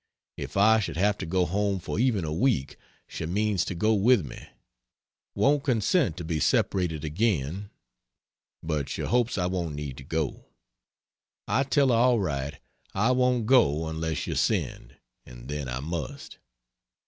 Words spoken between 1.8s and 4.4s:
even a week she means to go with